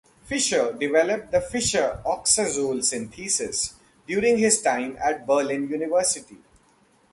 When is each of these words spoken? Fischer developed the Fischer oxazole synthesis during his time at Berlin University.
Fischer 0.25 0.73
developed 0.73 1.31
the 1.31 1.39
Fischer 1.39 2.01
oxazole 2.03 2.83
synthesis 2.83 3.75
during 4.07 4.39
his 4.39 4.59
time 4.59 4.97
at 4.99 5.27
Berlin 5.27 5.69
University. 5.69 6.39